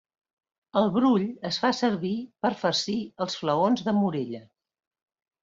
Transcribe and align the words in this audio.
El 0.79 0.87
brull 0.95 1.25
es 1.49 1.59
fa 1.65 1.71
servir 1.79 2.13
per 2.47 2.51
farcir 2.63 2.97
els 3.27 3.37
flaons 3.43 3.87
de 3.91 3.95
Morella. 4.01 4.43